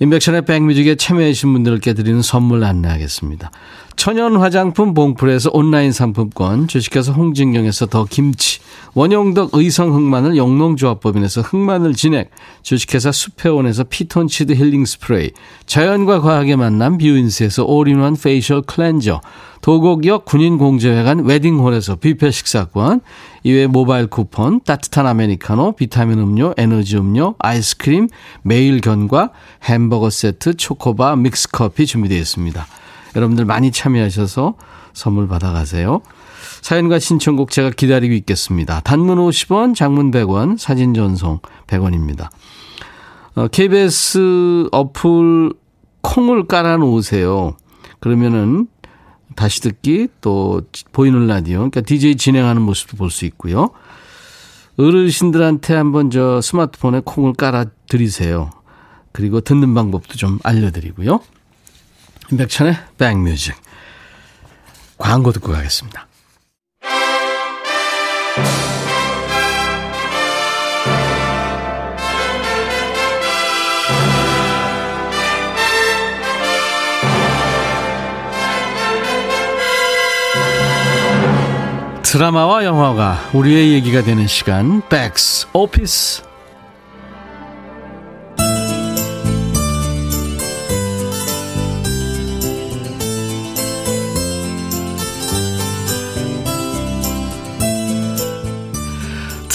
[0.00, 3.50] 임백천의 백뮤직에 참여해주신 분들께 드리는 선물 안내하겠습니다.
[3.96, 8.60] 천연 화장품 봉풀에서 온라인 상품권, 주식회사 홍진경에서 더 김치,
[8.94, 12.30] 원용덕 의성 흑마늘 영농조합법인에서 흑마늘 진액,
[12.62, 15.30] 주식회사 수페온에서 피톤치드 힐링 스프레이,
[15.66, 19.20] 자연과 과학의 만남 뷰인스에서 all-in-one facial cleanser,
[19.62, 23.00] 도곡역 군인공제회관 웨딩홀에서 뷔페 식사권,
[23.44, 28.08] 이외 모바일 쿠폰, 따뜻한 아메리카노, 비타민 음료, 에너지 음료, 아이스크림,
[28.42, 29.30] 매일 견과,
[29.64, 32.66] 햄버거 세트, 초코바, 믹스커피 준비되어 있습니다.
[33.16, 34.54] 여러분들 많이 참여하셔서
[34.92, 36.00] 선물 받아가세요.
[36.62, 38.80] 사연과 신청곡 제가 기다리고 있겠습니다.
[38.80, 42.28] 단문 50원, 장문 100원, 사진 전송 100원입니다.
[43.34, 45.52] 어, KBS 어플
[46.02, 47.56] 콩을 깔아 놓으세요.
[48.00, 48.68] 그러면은
[49.36, 53.70] 다시 듣기 또 보이는 라디오 그러니까 DJ 진행하는 모습도 볼 수 있고요.
[54.76, 58.50] 어르신들한테 한번 저 스마트폰에 콩을 깔아 드리세요.
[59.12, 61.20] 그리고 듣는 방법도 좀 알려드리고요.
[62.30, 63.54] 임백천의 백뮤직
[64.98, 66.08] 광고 듣고 가겠습니다.
[82.14, 86.22] 드라마와 영화가 우리의 얘기가 되는 시간 백스 오피스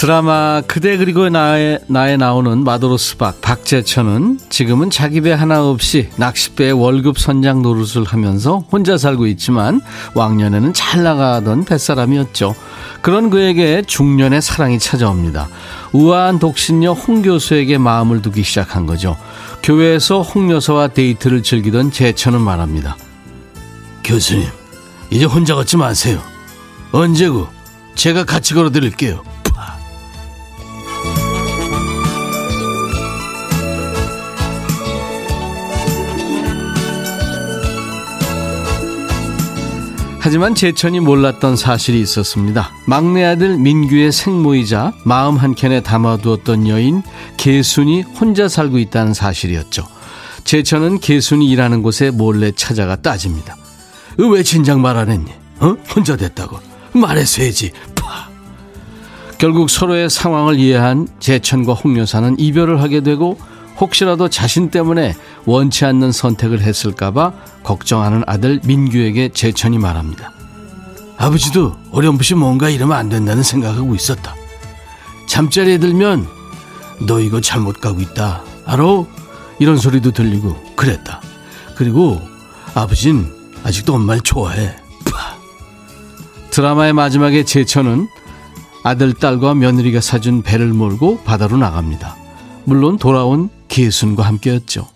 [0.00, 6.70] 드라마 그대 그리고 나에, 나에 나오는 마도로 스박 박재천은 지금은 자기 배 하나 없이 낚싯배에
[6.70, 9.82] 월급 선장 노릇을 하면서 혼자 살고 있지만
[10.14, 12.54] 왕년에는 잘 나가던 뱃사람이었죠.
[13.02, 15.50] 그런 그에게 중년의 사랑이 찾아옵니다.
[15.92, 19.18] 우아한 독신녀 홍 교수에게 마음을 두기 시작한 거죠.
[19.62, 22.96] 교회에서 홍 여사와 데이트를 즐기던 재천은 말합니다.
[24.02, 24.48] 교수님,
[25.10, 26.22] 이제 혼자 걷지 마세요.
[26.90, 27.48] 언제고?
[27.96, 29.22] 제가 같이 걸어드릴게요.
[40.30, 42.70] 하지만 제천이 몰랐던 사실이 있었습니다.
[42.86, 47.02] 막내 아들 민규의 생모이자 마음 한켠에 담아두었던 여인
[47.36, 49.88] 개순이 혼자 살고 있다는 사실이었죠.
[50.44, 53.56] 제천은 개순이 일하는 곳에 몰래 찾아가 따집니다.
[54.18, 55.32] 왜 진작 말 안 했니?
[55.58, 55.74] 어?
[55.96, 56.60] 혼자 됐다고.
[56.92, 57.72] 말했어야지.
[57.96, 58.28] 파.
[59.36, 63.36] 결국 서로의 상황을 이해한 제천과 홍 여사는 이별을 하게 되고
[63.80, 65.14] 혹시라도 자신 때문에
[65.46, 70.32] 원치 않는 선택을 했을까봐 걱정하는 아들 민규에게 제천이 말합니다.
[71.16, 74.34] 아버지도 어렴풋이 뭔가 이러면 안 된다는 생각하고 있었다.
[75.26, 76.26] 잠자리에 들면
[77.06, 78.42] 너 이거 잘못 가고 있다.
[78.66, 78.84] 알아?
[79.58, 81.20] 이런 소리도 들리고 그랬다.
[81.76, 82.20] 그리고
[82.74, 83.30] 아버진
[83.64, 84.76] 아직도 엄마를 좋아해.
[85.04, 85.36] 파.
[86.50, 88.08] 드라마의 마지막에 제천은
[88.82, 92.16] 아들, 딸과 며느리가 사준 배를 몰고 바다로 나갑니다.
[92.64, 94.86] 물론 돌아온 기순과 함께였죠.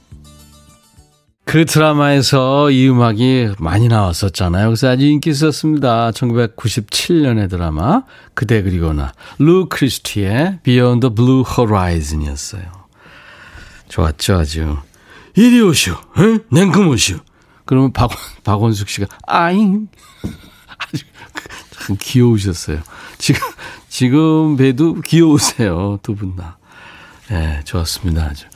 [1.46, 4.66] 그 드라마에서 이 음악이 많이 나왔었잖아요.
[4.66, 6.10] 그래서 아주 인기 있었습니다.
[6.10, 8.02] 1997년의 드라마
[8.34, 12.64] 그대 그리고 나 루 크리스티의 Beyond the Blue Horizon이었어요.
[13.88, 14.76] 좋았죠 아주.
[15.36, 15.96] 이리 오시오.
[16.18, 16.40] 응?
[16.50, 17.18] 냉큼 오시오.
[17.66, 18.10] 그러면 박,
[18.42, 19.88] 박원숙 씨가 아잉
[20.78, 21.04] 아주
[21.70, 22.80] 참 귀여우셨어요.
[23.18, 23.40] 지금
[23.88, 26.58] 지금 봬도 귀여우세요 두 분 다.
[27.30, 28.22] 예, 네, 좋았습니다.
[28.24, 28.46] 아주.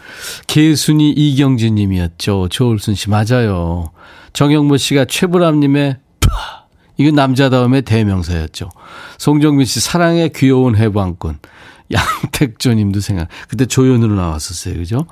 [0.46, 2.48] 개순이 이경진 님이었죠.
[2.50, 3.90] 조울순 씨, 맞아요.
[4.32, 6.66] 정영모 씨가 최불암 님의 파!
[6.96, 8.70] 이거 남자다움의 대명사였죠.
[9.18, 11.38] 송정민 씨, 사랑의 귀여운 해방꾼.
[11.92, 13.28] 양택조 님도 생각.
[13.48, 14.74] 그때 조연으로 나왔었어요.
[14.74, 15.06] 그죠?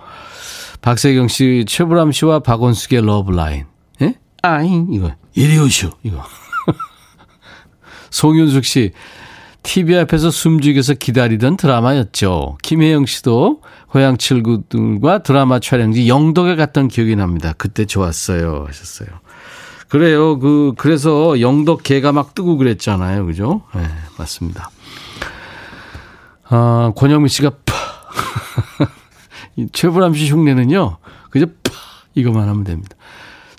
[0.82, 3.66] 박세경 씨, 최불암 씨와 박원숙의 러브라인.
[4.02, 4.14] 예?
[4.42, 5.12] 아잉, 이거.
[5.34, 6.22] 이리 오시오, 이거.
[8.10, 8.92] 송윤숙 씨,
[9.62, 12.58] TV 앞에서 숨죽여서 기다리던 드라마였죠.
[12.62, 13.62] 김혜영 씨도
[13.96, 17.54] 고향 친구들과 드라마 촬영지 영덕에 갔던 기억이 납니다.
[17.56, 18.66] 그때 좋았어요.
[18.68, 19.08] 하셨어요.
[19.88, 20.38] 그래요.
[20.38, 23.24] 그, 그래서 영덕 개가 막 뜨고 그랬잖아요.
[23.24, 23.62] 그죠?
[23.74, 24.70] 네, 맞습니다.
[26.44, 27.74] 아, 권영미 씨가 파.
[29.72, 30.98] 최불암 씨 흉내는요.
[31.30, 31.72] 그저 파.
[32.14, 32.94] 이거만 하면 됩니다.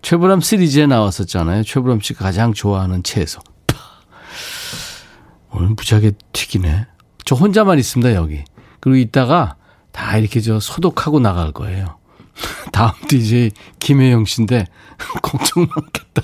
[0.04, 1.64] 최불암 시리즈에 나왔었잖아요.
[1.64, 3.42] 최불암 씨가 가장 좋아하는 채소.
[5.50, 6.86] 오늘 무지하게 튀기네.
[7.26, 8.44] 저 혼자만 있습니다, 여기.
[8.80, 9.56] 그리고 이따가
[9.98, 11.98] 다 이렇게 저 소독하고 나갈 거예요.
[12.72, 14.68] 다음 DJ 김혜영 씨인데,
[15.24, 16.22] 걱정 많겠다.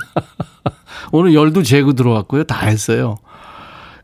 [1.12, 2.44] 오늘 열도 재고 들어왔고요.
[2.44, 3.18] 다 했어요.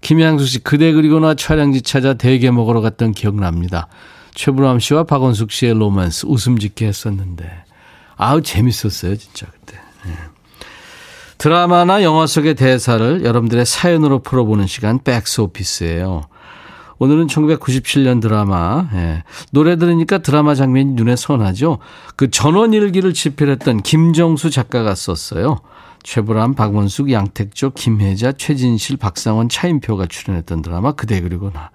[0.01, 3.89] 김양수 씨, 그대 그리고나 촬영지 찾아 대게 먹으러 갔던 기억납니다.
[4.34, 7.47] 최불암 씨와 박원숙 씨의 로맨스 웃음 짓게 했었는데.
[8.15, 9.77] 아우, 재밌었어요, 진짜, 그때.
[10.05, 10.13] 네.
[11.38, 16.23] 드라마나 영화 속의 대사를 여러분들의 사연으로 풀어보는 시간 백스 오피스예요.
[17.00, 19.24] 오늘은 1997년 드라마 예.
[19.52, 21.80] 노래 들으니까 드라마 장면이 눈에 선하죠.
[22.18, 25.60] 그 전원일기를 집필했던 김정수 작가가 썼어요.
[26.04, 31.72] 최불암, 박원숙, 양택조, 김혜자, 최진실, 박상원, 차인표가 출연했던 드라마 그대 그리고 나.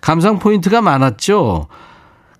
[0.00, 1.66] 감상 포인트가 많았죠.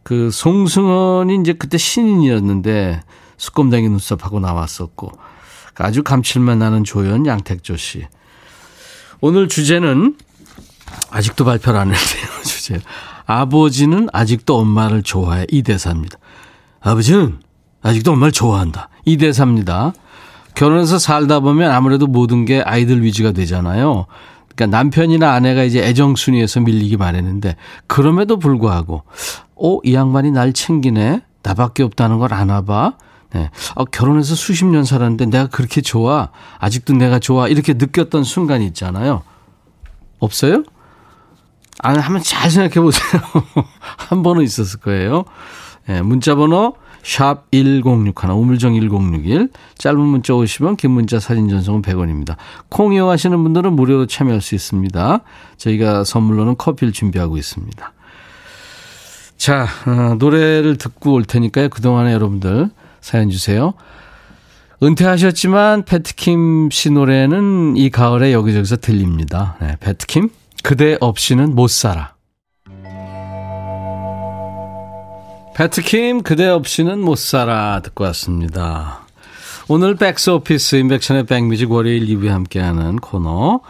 [0.02, 3.02] 그 송승헌이 이제 그때 신인이었는데
[3.36, 5.12] 수검댕이 눈썹하고 나왔었고
[5.76, 8.06] 아주 감칠맛 나는 조연 양택조 씨.
[9.20, 10.16] 오늘 주제는
[11.10, 12.42] 아직도 발표를 안 했네요.
[12.44, 12.80] 주제.
[13.26, 15.46] 아버지는 아직도 엄마를 좋아해.
[15.50, 16.18] 이 대사입니다.
[16.80, 17.38] 아버지는
[17.82, 18.88] 아직도 엄마를 좋아한다.
[19.04, 19.92] 이 대사입니다.
[20.54, 24.06] 결혼해서 살다 보면 아무래도 모든 게 아이들 위주가 되잖아요.
[24.54, 29.02] 그러니까 남편이나 아내가 이제 애정 순위에서 밀리기 마련인데 그럼에도 불구하고
[29.56, 31.22] 어, 이 양반이 날 챙기네.
[31.42, 32.94] 나밖에 없다는 걸 아나 봐.
[33.32, 33.50] 네.
[33.74, 36.28] 어, 결혼해서 수십 년 살았는데 내가 그렇게 좋아.
[36.58, 37.48] 아직도 내가 좋아.
[37.48, 39.22] 이렇게 느꼈던 순간이 있잖아요.
[40.18, 40.64] 없어요?
[41.82, 43.22] 아, 한번 잘 생각해 보세요.
[43.80, 45.24] 한 번은 있었을 거예요.
[45.86, 49.48] 네, 문자 번호 샵 1061, 우물정 1061.
[49.76, 52.36] 짧은 문자 오시면 긴 문자 사진 전송은 100원입니다.
[52.68, 55.20] 콩 이용하시는 분들은 무료로 참여할 수 있습니다.
[55.56, 57.92] 저희가 선물로는 커피를 준비하고 있습니다.
[59.36, 61.68] 자, 어, 노래를 듣고 올 테니까요.
[61.70, 63.74] 그동안에 여러분들 사연 주세요.
[64.80, 69.56] 은퇴하셨지만 패트킴 씨 노래는 이 가을에 여기저기서 들립니다.
[69.60, 70.30] 네, 패트킴,
[70.62, 72.14] 그대 없이는 못 살아.
[75.54, 79.00] 패트킴, 그대 없이는 못 살아 듣고 왔습니다.
[79.68, 83.60] 오늘 백스 오피스 인백션의 백뮤직 월요일 2부에 함께하는 코너.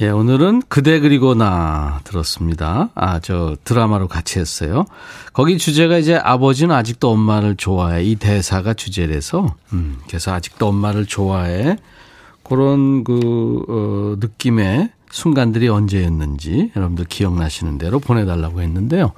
[0.00, 2.90] 예, 오늘은 그대 그리고 나 들었습니다.
[2.94, 4.84] 아, 저 드라마로 같이 했어요.
[5.32, 8.02] 거기 주제가 이제 아버지는 아직도 엄마를 좋아해.
[8.04, 11.76] 이 대사가 주제라서, 음, 그래서 아직도 엄마를 좋아해.
[12.42, 19.12] 그런 그, 어, 느낌의 순간들이 언제였는지 여러분들 기억나시는 대로 보내달라고 했는데요.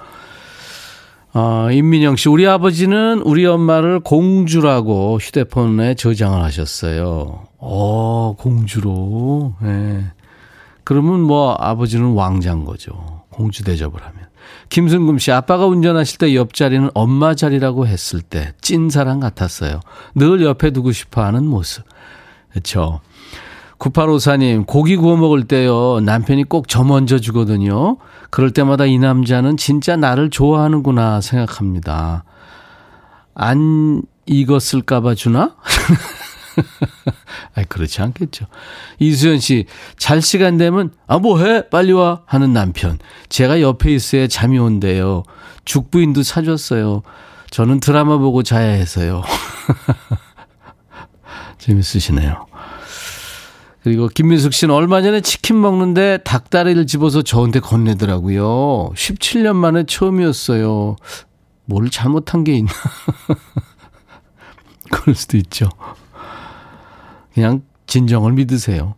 [1.32, 7.44] 어, 임민영 씨, 우리 아버지는 우리 엄마를 공주라고 휴대폰에 저장을 하셨어요.
[7.58, 9.54] 어, 공주로.
[9.62, 9.66] 예.
[9.66, 10.04] 네.
[10.82, 13.22] 그러면 뭐 아버지는 왕자인 거죠.
[13.30, 14.26] 공주 대접을 하면.
[14.68, 19.80] 김승금 씨, 아빠가 운전하실 때 옆자리는 엄마 자리라고 했을 때 찐 사랑 같았어요.
[20.14, 21.84] 늘 옆에 두고 싶어 하는 모습.
[22.50, 23.00] 그렇죠.
[23.78, 27.96] 9854님, 고기 구워 먹을 때요, 남편이 꼭 저 먼저 주거든요.
[28.30, 32.24] 그럴 때마다 이 남자는 진짜 나를 좋아하는구나 생각합니다.
[33.34, 35.56] 안 익었을까봐 주나?
[37.56, 38.46] 아 그렇지 않겠죠.
[39.00, 39.66] 이수연 씨,
[39.98, 41.68] 잘 시간 되면, 아, 뭐 해?
[41.68, 42.22] 빨리 와.
[42.26, 42.98] 하는 남편.
[43.28, 45.24] 제가 옆에 있어야 잠이 온대요.
[45.64, 47.02] 죽부인도 사줬어요.
[47.50, 49.22] 저는 드라마 보고 자야 해서요.
[51.58, 52.46] 재밌으시네요.
[53.84, 58.92] 그리고 김민숙 씨는 얼마 전에 치킨 먹는데 닭다리를 집어서 저한테 건네더라고요.
[58.94, 60.96] 17년 만에 처음이었어요.
[61.66, 62.72] 뭘 잘못한 게 있나?
[64.90, 65.68] 그럴 수도 있죠.
[67.34, 68.94] 그냥 진정을 믿으세요.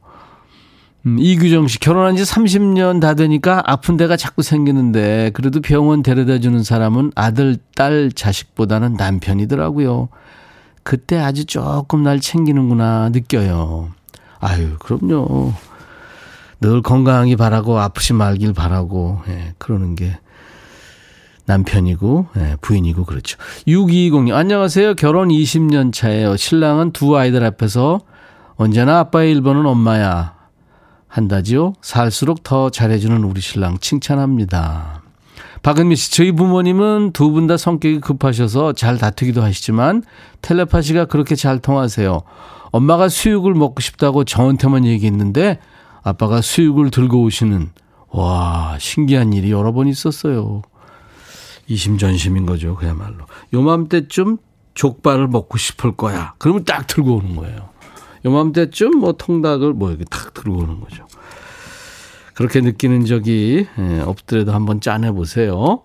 [1.04, 6.38] 음, 이규정 씨, 결혼한 지 30년 다 되니까 아픈 데가 자꾸 생기는데, 그래도 병원 데려다
[6.38, 10.10] 주는 사람은 아들, 딸, 자식보다는 남편이더라고요.
[10.84, 13.90] 그때 아주 조금 날 챙기는구나 느껴요.
[14.46, 15.52] 아유, 그럼요.
[16.60, 20.16] 늘 건강하기 바라고 아프지 말길 바라고, 예, 그러는 게
[21.46, 23.38] 남편이고, 예, 부인이고, 그렇죠.
[23.66, 24.94] 6220님, 안녕하세요.
[24.94, 26.36] 결혼 20년 차예요.
[26.36, 28.00] 신랑은 두 아이들 앞에서
[28.54, 30.36] 언제나 아빠의 1번은 엄마야.
[31.08, 31.72] 한다지요?
[31.82, 35.02] 살수록 더 잘해주는 우리 신랑 칭찬합니다.
[35.62, 40.04] 박은미 씨, 저희 부모님은 두 분 다 성격이 급하셔서 잘 다투기도 하시지만
[40.42, 42.22] 텔레파시가 그렇게 잘 통하세요.
[42.72, 45.58] 엄마가 수육을 먹고 싶다고 저한테만 얘기했는데
[46.02, 47.70] 아빠가 수육을 들고 오시는
[48.08, 50.62] 와 신기한 일이 여러 번 있었어요.
[51.68, 53.26] 이심전심인 거죠 그야말로.
[53.52, 54.38] 요맘때쯤
[54.74, 56.34] 족발을 먹고 싶을 거야.
[56.38, 57.70] 그러면 딱 들고 오는 거예요.
[58.24, 61.06] 요맘때쯤 뭐 통닭을 뭐 이렇게 탁 들고 오는 거죠.
[62.34, 65.82] 그렇게 느끼는 적이 예, 없더라도 한번 짜내 보세요.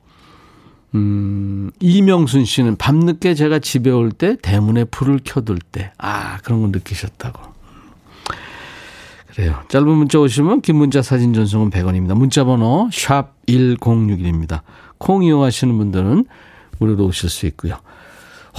[0.94, 6.68] 음, 이명순 씨는 밤늦게 제가 집에 올 때 대문에 불을 켜둘 때, 아, 그런 거
[6.68, 7.42] 느끼셨다고.
[9.34, 9.62] 그래요.
[9.70, 12.16] 짧은 문자 오시면 긴 문자 사진 전송은 100원입니다.
[12.18, 14.62] 문자 번호 샵 1061입니다.
[14.98, 16.26] 콩 이용하시는 분들은
[16.80, 17.78] 무료로 오실 수 있고요.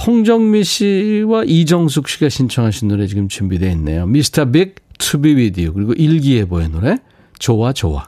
[0.07, 4.07] 홍정미 씨와 이정숙 씨가 신청하신 노래 지금 준비되어 있네요.
[4.07, 6.97] 미스터 빅 To Be With You 그리고 일기예보의 노래
[7.37, 8.07] 좋아 좋아.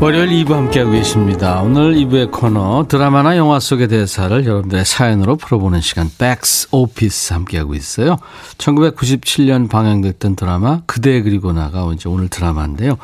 [0.00, 1.60] 월요일 2부 함께하고 계십니다.
[1.60, 8.16] 오늘 2부의 코너 드라마나 영화 속의 대사를 여러분들의 사연으로 풀어보는 시간 백스 오피스 함께하고 있어요.
[8.56, 12.96] 1997년 방영됐던 드라마 그대 그리고 나가 이제 오늘 드라마인데요.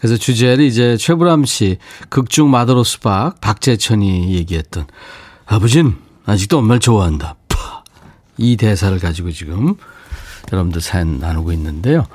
[0.00, 1.78] 그래서 주제를 이제 최불암 씨
[2.08, 4.86] 극중 마더로 수박 박재천이 얘기했던
[5.46, 7.36] 아버진 아직도 엄마를 좋아한다.
[7.48, 7.84] 파.
[8.38, 9.76] 이 대사를 가지고 지금
[10.52, 12.06] 여러분들 사연 나누고 있는데요.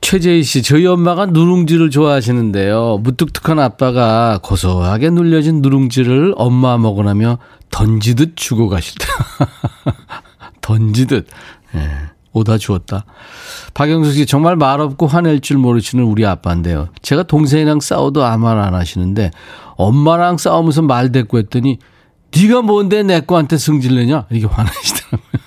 [0.00, 2.98] 최재희 씨, 저희 엄마가 누룽지를 좋아하시는데요.
[3.02, 7.38] 무뚝뚝한 아빠가 고소하게 눌려진 누룽지를 엄마 먹으라며
[7.70, 9.06] 던지듯 주고 때.
[10.62, 11.26] 던지듯.
[11.76, 11.90] 예,
[12.32, 13.04] 오다 주었다.
[13.74, 16.88] 박영수 씨, 정말 말 없고 화낼 줄 모르시는 우리 아빠인데요.
[17.02, 19.30] 제가 동생이랑 싸워도 아무 말 안 하시는데,
[19.76, 21.78] 엄마랑 싸우면서 말 대꾸 했더니,
[22.36, 24.26] 네가 뭔데 내 거한테 승질내냐?
[24.30, 25.39] 이렇게 화나시더라고요.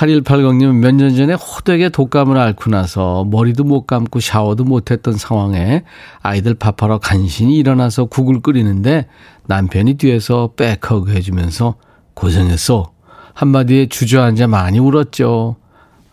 [0.00, 5.84] 8180님 몇 년 전에 호되게 독감을 앓고 나서 머리도 못 감고 샤워도 못 했던 상황에
[6.22, 9.06] 아이들 밥하러 간신히 일어나서 국을 끓이는데
[9.46, 11.74] 남편이 뒤에서 back hug 해주면서
[12.14, 12.92] 고생했어.
[13.34, 15.56] 한마디에 주저앉아 많이 울었죠.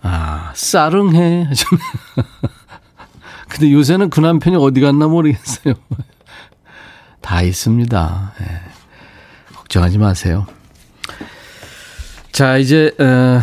[0.02, 1.50] 아, 싸릉해.
[3.48, 5.76] 근데 요새는 그 남편이 어디 갔나 모르겠어요.
[7.22, 8.34] 다 있습니다.
[8.40, 8.46] 네.
[9.56, 10.46] 걱정하지 마세요.
[12.32, 13.42] 자, 이제, 어,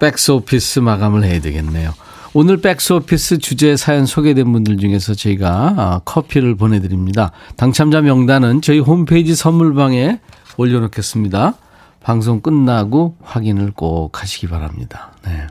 [0.00, 1.92] 백스 오피스 마감을 해야 되겠네요.
[2.32, 7.32] 오늘 백스 오피스 주제 사연 소개된 분들 중에서 저희가 아, 커피를 보내드립니다.
[7.56, 10.20] 당첨자 명단은 저희 홈페이지 선물방에
[10.56, 11.54] 올려놓겠습니다.
[12.02, 15.12] 방송 끝나고 확인을 꼭 하시기 바랍니다.
[15.24, 15.46] 네.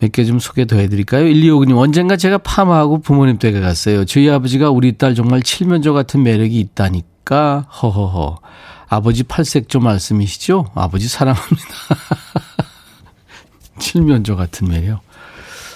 [0.00, 1.24] 몇 개 좀 소개 더 해드릴까요?
[1.24, 4.04] 1259님, 언젠가 제가 파마하고 부모님 댁에 갔어요.
[4.04, 8.38] 저희 아버지가 우리 딸 정말 칠면조 같은 매력이 있다니까, 허허허.
[8.88, 10.66] 아버지 팔색조 말씀이시죠?
[10.76, 11.58] 아버지 사랑합니다.
[13.78, 15.00] 칠면조 같은 매력.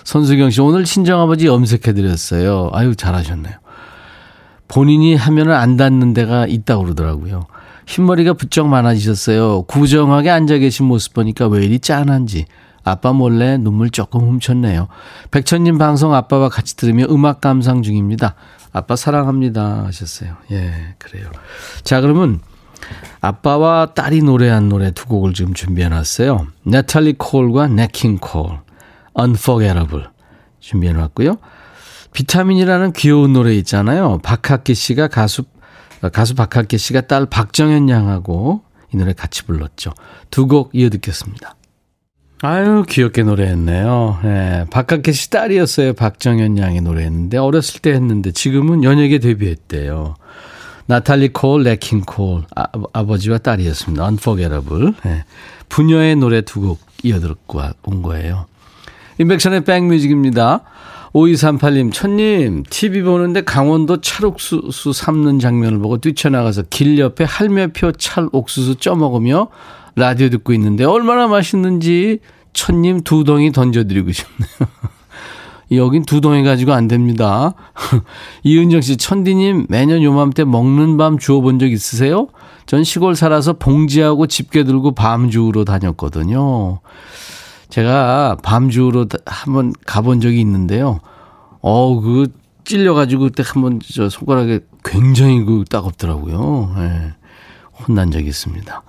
[0.04, 2.70] 손수경 씨, 오늘 친정아버지 염색해드렸어요.
[2.72, 3.54] 아유, 잘하셨네요.
[4.68, 7.46] 본인이 하면은 안 닿는 데가 있다고 그러더라고요.
[7.86, 9.62] 흰머리가 부쩍 많아지셨어요.
[9.62, 12.46] 구정하게 앉아 계신 모습 보니까 왜 이리 짠한지.
[12.84, 14.88] 아빠 몰래 눈물 조금 훔쳤네요.
[15.30, 18.34] 백천님 방송 아빠와 같이 들으며 음악 감상 중입니다.
[18.72, 19.84] 아빠 사랑합니다.
[19.86, 20.36] 하셨어요.
[20.50, 21.26] 예, 그래요.
[21.84, 22.40] 자, 그러면
[23.20, 26.46] 아빠와 딸이 노래한 노래 두 곡을 지금 준비해 놨어요.
[26.64, 28.58] 네탈리 콜과 네킹 콜,
[29.18, 30.06] Unforgettable
[30.60, 31.36] 준비해 놨고요.
[32.12, 34.18] 비타민이라는 귀여운 노래 있잖아요.
[34.22, 35.44] 박학기 씨가 가수,
[36.12, 38.62] 가수 박학기 씨가 딸 박정현 양하고
[38.92, 39.92] 이 노래 같이 불렀죠.
[40.30, 41.56] 두 곡 이어 듣겠습니다.
[42.44, 44.18] 아유, 귀엽게 노래했네요.
[44.24, 45.92] 예, 박학기 씨 딸이었어요.
[45.92, 50.16] 박정현 양이 노래했는데, 어렸을 때 했는데, 지금은 연예계 데뷔했대요.
[50.86, 54.04] 나탈리 콜, 레킹 콜, 아, 버지와 딸이었습니다.
[54.04, 54.92] Unforgettable.
[55.06, 55.24] 예,
[55.68, 58.46] 부녀의 노래 두 곡 이어듣고 온 거예요.
[59.18, 60.62] 인백션의 백뮤직입니다.
[61.14, 69.48] 5238님, 천님, TV 보는데 강원도 찰옥수수 삶는 장면을 보고 뛰쳐나가서 길 옆에 할매표 찰옥수수 쪄먹으며
[69.94, 72.20] 라디오 듣고 있는데 얼마나 맛있는지
[72.54, 74.48] 천님 두 덩이 던져드리고 싶네요.
[75.76, 77.54] 여긴 두 덩이 가지고 안 됩니다.
[78.42, 82.28] 이은정 씨, 천디님 매년 요맘때 먹는 밤 주워본 적 있으세요?
[82.66, 86.80] 전 시골 살아서 봉지하고 집게 들고 밤 주우러 다녔거든요.
[87.68, 91.00] 제가 밤 주우러 한번 가본 적이 있는데요.
[91.60, 92.28] 어, 그
[92.64, 96.74] 찔려가지고 그때 한번 저 손가락에 굉장히 그 따갑더라고요.
[96.78, 97.14] 예.
[97.72, 98.82] 혼난 적이 있습니다.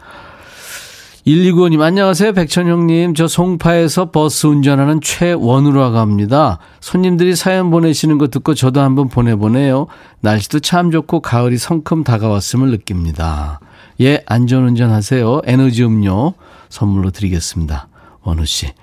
[1.26, 2.34] 129님, 안녕하세요.
[2.34, 3.14] 백천형님.
[3.14, 6.60] 저 송파에서 버스 운전하는 최원우라고 합니다.
[6.82, 9.88] 손님들이 사연 보내시는 거 듣고 저도 한번 보내보네요.
[10.20, 13.62] 날씨도 참 좋고 가을이 성큼 다가왔음을 느낍니다.
[14.02, 15.40] 예, 안전 운전 하세요.
[15.46, 16.34] 에너지 음료
[16.68, 17.88] 선물로 드리겠습니다.
[18.24, 18.74] 원우 씨.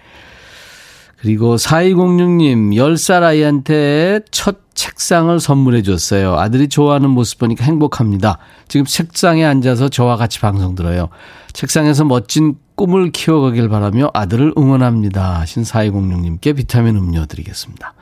[1.20, 6.38] 그리고 4206님, 10살 아이한테 첫 책상을 선물해 줬어요.
[6.38, 8.38] 아들이 좋아하는 모습 보니까 행복합니다.
[8.66, 11.10] 지금 책상에 앉아서 저와 같이 방송 들어요.
[11.52, 15.40] 책상에서 멋진 꿈을 키워가길 바라며 아들을 응원합니다.
[15.40, 17.92] 하신 4206님께 비타민 음료 드리겠습니다.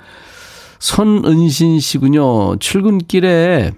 [0.79, 2.59] 손은신 씨군요.
[2.61, 3.73] 출근길에,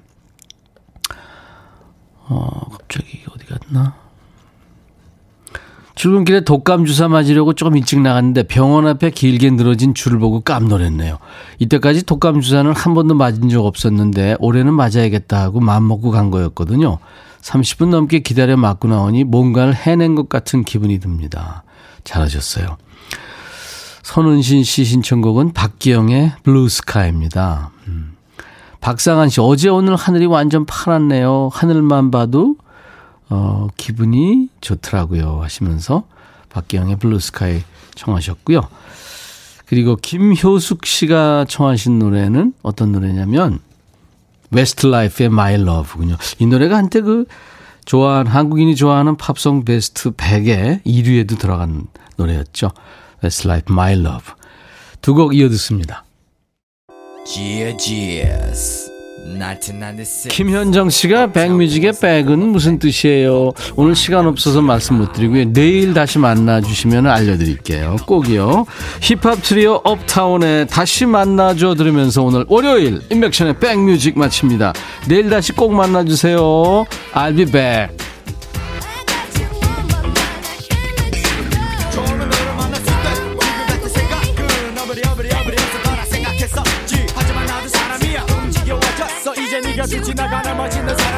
[2.28, 3.94] 어, 갑자기 어디 갔나?
[6.00, 11.18] 출근길에 독감 주사 맞으려고 조금 일찍 나갔는데 병원 앞에 길게 늘어진 줄을 보고 깜놀했네요.
[11.58, 17.00] 이때까지 독감 주사는 한 번도 맞은 적 없었는데 올해는 맞아야겠다 하고 마음먹고 간 거였거든요.
[17.42, 21.64] 30분 넘게 기다려 맞고 나오니 뭔가를 해낸 것 같은 기분이 듭니다.
[22.04, 22.78] 잘하셨어요.
[24.02, 27.72] 손은신 씨 신청곡은 박기영의 Blue Sky입니다.
[27.88, 28.16] 음.
[28.80, 31.50] 박상한 씨, 어제 오늘 하늘이 완전 파랗네요.
[31.52, 32.56] 하늘만 봐도,
[33.30, 35.40] 어, 기분이 좋더라고요.
[35.42, 36.04] 하시면서
[36.50, 37.62] 박기영의 Blue Sky
[37.94, 38.60] 청하셨고요.
[39.66, 43.60] 그리고 김효숙 씨가 청하신 노래는 어떤 노래냐면,
[44.50, 46.16] 웨스트라이프의 My Love군요.
[46.40, 47.24] 이 노래가 한때 그,
[47.84, 52.70] 좋아하는, 한국인이 좋아하는 팝송 베스트 100에 1위에도 들어간 노래였죠.
[53.22, 54.34] Westlife My Love.
[55.02, 56.04] 두 곡 이어 듣습니다.
[60.28, 63.52] 김현정 씨가 백뮤직의 백은 무슨 뜻이에요?
[63.76, 65.52] 오늘 시간 없어서 말씀 못 드리고요.
[65.52, 67.96] 내일 다시 만나 주시면 알려드릴게요.
[68.06, 68.66] 꼭이요.
[69.00, 74.72] 힙합 트리오 업타운에 다시 만나줘 들으면서 오늘 월요일 인백션의 백뮤직 마칩니다.
[75.08, 76.84] 내일 다시 꼭 만나주세요.
[77.14, 77.96] I'll be back.
[90.32, 91.09] 하지만 나도